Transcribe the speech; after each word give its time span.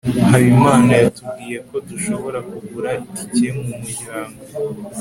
habimana 0.31 0.91
yatubwiye 1.03 1.57
ko 1.69 1.75
dushobora 1.89 2.39
kugura 2.49 2.89
itike 3.03 3.47
ku 3.57 3.63
muryango 3.81 4.39